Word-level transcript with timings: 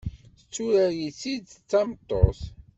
Tetturar-itt-id 0.37 1.45
d 1.49 1.53
tameṭṭut. 1.69 2.41